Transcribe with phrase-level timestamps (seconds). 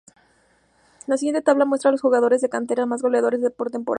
[1.05, 3.89] La siguiente tabla muestra los jugadores de cantera más goleadores por temporada.